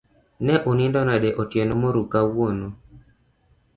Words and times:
Ne 0.45 0.55
unindo 0.69 0.99
nade 1.07 1.29
otieno 1.41 1.73
moruu 1.81 2.07
kawuono? 2.13 2.67